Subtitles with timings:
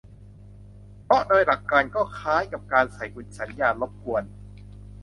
[1.03, 3.05] เพราะโดยหลักการ ก็คล้ายกับการใส่
[3.39, 4.23] สัญญาณรบกวน